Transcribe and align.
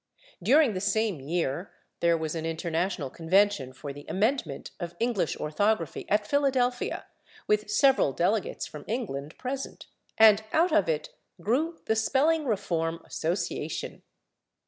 During 0.41 0.73
the 0.73 0.81
same 0.81 1.19
year 1.19 1.73
there 1.99 2.17
was 2.17 2.33
an 2.33 2.43
International 2.43 3.11
Convention 3.11 3.71
for 3.71 3.93
the 3.93 4.07
Amendment 4.09 4.71
of 4.79 4.95
English 4.99 5.37
Orthography 5.37 6.09
at 6.09 6.25
Philadelphia, 6.25 7.05
with 7.45 7.69
several 7.69 8.11
delegates 8.11 8.65
from 8.65 8.83
England 8.87 9.37
present, 9.37 9.85
and 10.17 10.41
out 10.53 10.71
of 10.71 10.89
it 10.89 11.09
grew 11.39 11.81
the 11.85 11.95
Spelling 11.95 12.45
Reform 12.45 13.03
Association. 13.05 14.01